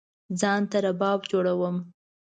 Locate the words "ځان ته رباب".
0.39-1.19